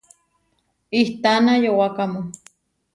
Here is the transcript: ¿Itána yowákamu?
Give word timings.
¿Itána 1.01 1.53
yowákamu? 1.65 2.21